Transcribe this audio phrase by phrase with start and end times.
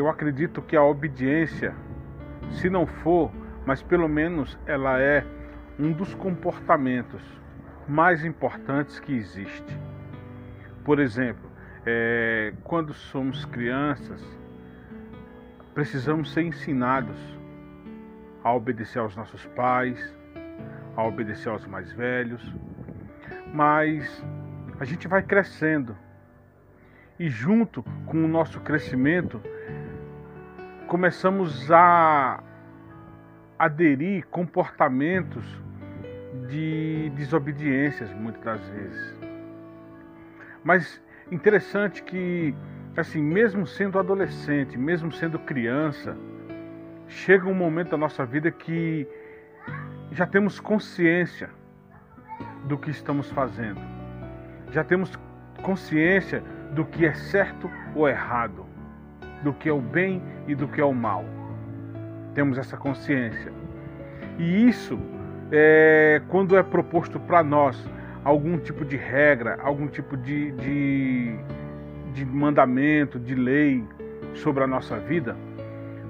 [0.00, 1.74] eu acredito que a obediência,
[2.52, 3.30] se não for,
[3.66, 5.22] mas pelo menos ela é
[5.78, 7.22] um dos comportamentos
[7.86, 9.78] mais importantes que existe.
[10.84, 11.50] Por exemplo,
[11.84, 14.22] é, quando somos crianças,
[15.74, 17.18] precisamos ser ensinados
[18.42, 20.16] a obedecer aos nossos pais,
[20.96, 22.42] a obedecer aos mais velhos,
[23.52, 24.24] mas
[24.78, 25.94] a gente vai crescendo
[27.18, 29.42] e, junto com o nosso crescimento,
[30.90, 32.42] começamos a
[33.56, 35.44] aderir comportamentos
[36.48, 39.14] de desobediências muitas das vezes.
[40.64, 42.52] Mas interessante que
[42.96, 46.16] assim, mesmo sendo adolescente, mesmo sendo criança,
[47.06, 49.06] chega um momento da nossa vida que
[50.10, 51.50] já temos consciência
[52.64, 53.80] do que estamos fazendo.
[54.72, 55.16] Já temos
[55.62, 58.66] consciência do que é certo ou errado,
[59.42, 61.24] do que é o bem e do que é o mal.
[62.34, 63.52] Temos essa consciência.
[64.38, 64.98] E isso,
[65.50, 67.88] é, quando é proposto para nós
[68.24, 71.34] algum tipo de regra, algum tipo de, de,
[72.12, 73.84] de mandamento, de lei
[74.34, 75.36] sobre a nossa vida,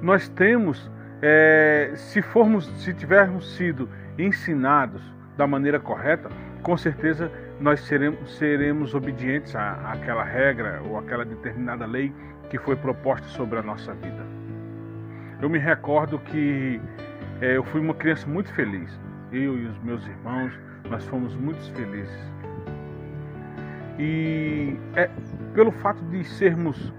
[0.03, 0.91] nós temos,
[1.23, 5.03] é, se formos, se tivermos sido ensinados
[5.37, 6.29] da maneira correta,
[6.63, 12.13] com certeza nós seremos, seremos obedientes à, àquela regra ou àquela determinada lei
[12.51, 14.23] que foi proposta sobre a nossa vida.
[15.41, 16.81] Eu me recordo que
[17.41, 18.91] é, eu fui uma criança muito feliz.
[19.33, 20.53] Eu e os meus irmãos,
[20.91, 22.33] nós fomos muito felizes.
[23.99, 25.09] E é,
[25.55, 26.93] pelo fato de sermos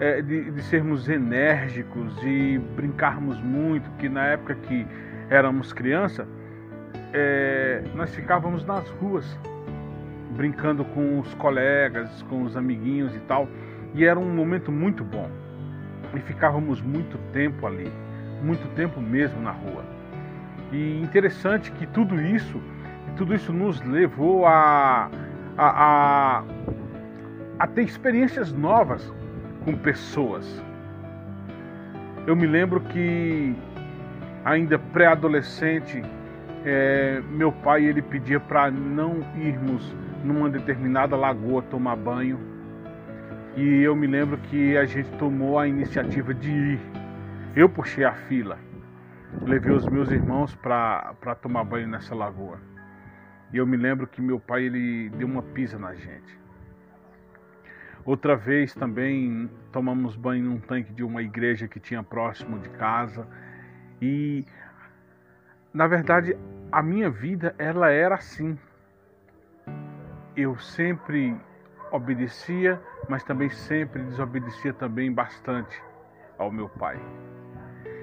[0.00, 4.86] é, de, de, sermos enérgicos e brincarmos muito, que na época que
[5.30, 6.26] éramos criança,
[7.12, 9.38] é, nós ficávamos nas ruas
[10.36, 13.48] brincando com os colegas, com os amiguinhos e tal,
[13.96, 15.28] e era um momento muito bom.
[16.14, 17.90] E ficávamos muito tempo ali,
[18.42, 19.82] muito tempo mesmo na rua.
[20.70, 22.60] E interessante que tudo isso,
[23.16, 25.10] tudo isso nos levou a,
[25.56, 25.66] a,
[26.38, 26.44] a,
[27.58, 29.12] a ter experiências novas
[29.64, 30.62] com pessoas.
[32.26, 33.56] Eu me lembro que
[34.44, 36.02] ainda pré-adolescente,
[36.64, 42.55] é, meu pai ele pedia para não irmos numa determinada lagoa tomar banho.
[43.56, 46.80] E eu me lembro que a gente tomou a iniciativa de ir.
[47.56, 48.58] Eu puxei a fila.
[49.40, 52.60] Levei os meus irmãos para tomar banho nessa lagoa.
[53.50, 56.38] E eu me lembro que meu pai ele deu uma pisa na gente.
[58.04, 63.26] Outra vez também tomamos banho num tanque de uma igreja que tinha próximo de casa.
[64.02, 64.44] E
[65.72, 66.36] na verdade,
[66.70, 68.58] a minha vida ela era assim.
[70.36, 71.34] Eu sempre
[71.90, 75.82] obedecia, mas também sempre desobedecia também bastante
[76.38, 77.00] ao meu pai.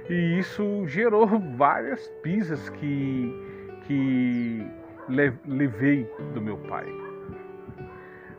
[0.09, 1.27] E isso gerou
[1.57, 3.51] várias pisas que
[3.85, 4.65] que
[5.45, 6.87] levei do meu pai.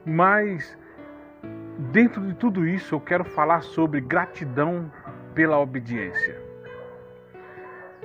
[0.07, 0.77] Mas
[1.91, 4.91] Dentro de tudo isso, eu quero falar sobre gratidão
[5.35, 6.41] pela obediência.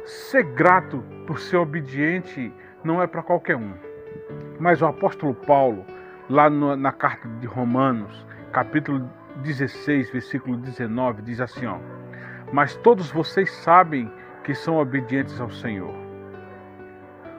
[0.05, 2.51] Ser grato por ser obediente
[2.83, 3.73] não é para qualquer um.
[4.59, 5.85] Mas o apóstolo Paulo,
[6.27, 9.07] lá na carta de Romanos, capítulo
[9.43, 11.77] 16, versículo 19, diz assim: ó,
[12.51, 14.11] Mas todos vocês sabem
[14.43, 15.93] que são obedientes ao Senhor,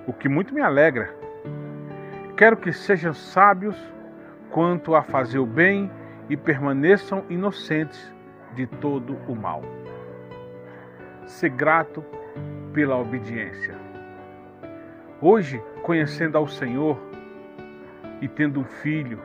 [0.06, 1.14] o que muito me alegra.
[2.36, 3.76] Quero que sejam sábios
[4.50, 5.90] quanto a fazer o bem
[6.28, 8.12] e permaneçam inocentes
[8.54, 9.62] de todo o mal.
[11.26, 12.04] Ser grato
[12.72, 13.74] pela obediência.
[15.20, 16.98] Hoje, conhecendo ao Senhor
[18.22, 19.20] e tendo um filho,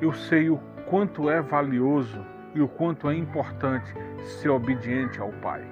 [0.00, 2.24] eu sei o quanto é valioso
[2.54, 5.62] e o quanto é importante ser obediente ao Pai.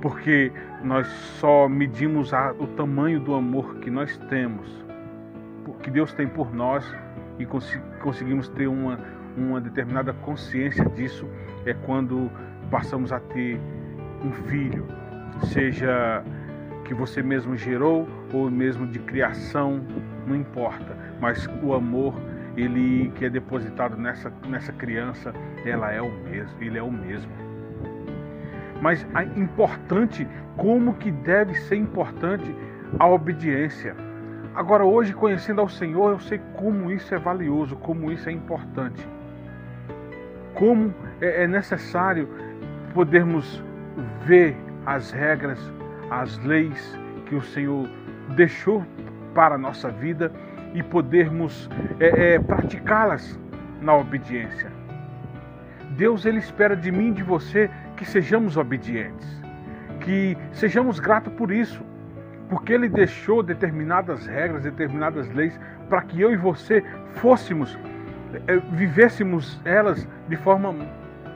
[0.00, 1.08] Porque nós
[1.40, 4.84] só medimos a, o tamanho do amor que nós temos,
[5.82, 6.84] que Deus tem por nós
[7.38, 8.98] e cons conseguimos ter uma,
[9.36, 11.28] uma determinada consciência disso
[11.66, 12.30] é quando
[12.70, 13.60] passamos a ter
[14.24, 14.86] um filho,
[15.52, 16.22] seja
[16.84, 19.84] que você mesmo gerou ou mesmo de criação,
[20.26, 22.14] não importa, mas o amor
[22.58, 25.32] ele que é depositado nessa, nessa criança,
[25.64, 27.30] ela é o mesmo, ele é o mesmo.
[28.80, 30.26] Mas é importante
[30.56, 32.54] como que deve ser importante
[32.98, 33.94] a obediência.
[34.54, 39.06] Agora, hoje, conhecendo ao Senhor, eu sei como isso é valioso, como isso é importante.
[40.54, 42.28] Como é, é necessário
[42.92, 43.62] podermos
[44.24, 45.60] ver as regras,
[46.10, 47.88] as leis que o Senhor
[48.34, 48.84] deixou
[49.38, 50.32] para a nossa vida
[50.74, 51.70] e podermos
[52.00, 53.38] é, é, praticá-las
[53.80, 54.68] na obediência.
[55.90, 59.40] Deus ele espera de mim e de você que sejamos obedientes,
[60.00, 61.84] que sejamos gratos por isso,
[62.48, 65.56] porque ele deixou determinadas regras, determinadas leis
[65.88, 66.82] para que eu e você
[67.20, 67.78] fôssemos
[68.48, 70.74] é, vivêssemos elas de forma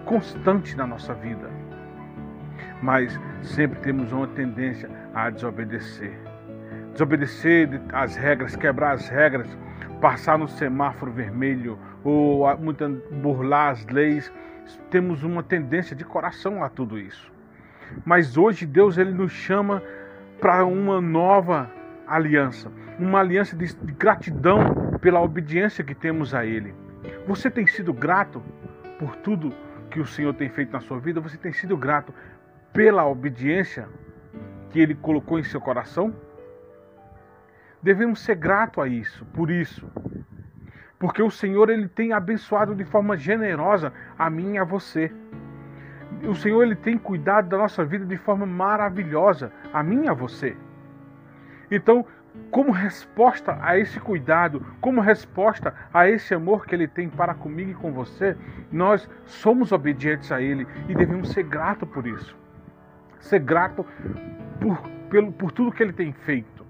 [0.05, 1.49] constante na nossa vida.
[2.83, 6.32] Mas sempre temos uma tendência a desobedecer.
[6.93, 9.49] Desobedecer as regras, quebrar as regras,
[10.01, 12.45] passar no semáforo vermelho ou
[13.23, 14.33] burlar as leis.
[14.91, 17.33] Temos uma tendência de coração a tudo isso.
[18.05, 19.83] Mas hoje Deus ele nos chama
[20.41, 21.71] para uma nova
[22.07, 26.75] aliança, uma aliança de gratidão pela obediência que temos a Ele.
[27.27, 28.43] Você tem sido grato
[28.99, 29.53] por tudo
[29.91, 31.21] que o Senhor tem feito na sua vida?
[31.21, 32.13] Você tem sido grato
[32.73, 33.89] pela obediência
[34.71, 36.15] que Ele colocou em seu coração?
[37.83, 39.91] Devemos ser grato a isso, por isso.
[40.99, 45.11] Porque o Senhor ele tem abençoado de forma generosa a mim e a você.
[46.29, 50.13] O Senhor ele tem cuidado da nossa vida de forma maravilhosa a mim e a
[50.13, 50.57] você.
[51.71, 52.07] Então,
[52.51, 57.71] como resposta a esse cuidado, como resposta a esse amor que Ele tem para comigo
[57.71, 58.37] e com você,
[58.71, 62.37] nós somos obedientes a Ele e devemos ser gratos por isso.
[63.21, 63.85] Ser grato
[64.61, 64.81] por,
[65.11, 66.62] pelo, por tudo que Ele tem feito.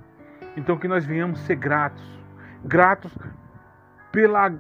[0.57, 2.03] Então que nós venhamos ser gratos,
[2.65, 3.13] gratos
[4.11, 4.51] pela,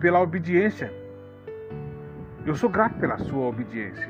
[0.00, 0.92] pela obediência.
[2.46, 4.08] Eu sou grato pela sua obediência.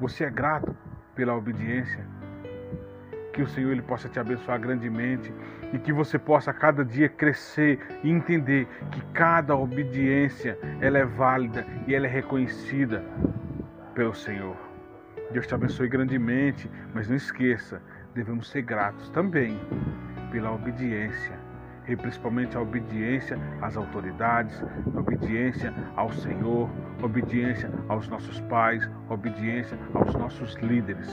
[0.00, 0.74] Você é grato
[1.14, 2.04] pela obediência
[3.32, 5.32] que o Senhor ele possa te abençoar grandemente
[5.72, 11.04] e que você possa a cada dia crescer e entender que cada obediência ela é
[11.04, 13.02] válida e ela é reconhecida
[13.94, 14.56] pelo Senhor.
[15.30, 17.80] Deus te abençoe grandemente, mas não esqueça,
[18.14, 19.58] devemos ser gratos também
[20.30, 21.38] pela obediência
[21.88, 24.62] e principalmente a obediência às autoridades,
[24.94, 26.70] obediência ao Senhor,
[27.02, 31.10] obediência aos nossos pais, obediência aos nossos líderes.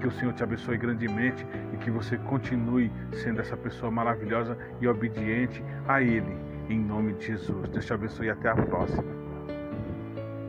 [0.00, 4.88] Que o Senhor te abençoe grandemente e que você continue sendo essa pessoa maravilhosa e
[4.88, 6.34] obediente a Ele.
[6.70, 7.68] Em nome de Jesus.
[7.68, 9.19] Deus te abençoe e até a próxima.